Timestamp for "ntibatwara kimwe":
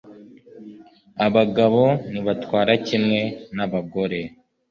2.09-3.21